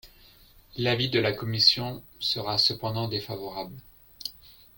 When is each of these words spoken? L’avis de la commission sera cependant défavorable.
L’avis 0.77 1.09
de 1.11 1.19
la 1.19 1.31
commission 1.31 2.01
sera 2.19 2.57
cependant 2.57 3.07
défavorable. 3.07 3.77